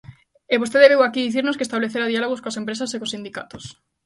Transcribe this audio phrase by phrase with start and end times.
[0.53, 3.63] E vostede veu aquí dicirnos que establecera diálogo coas empresas e cos sindicatos.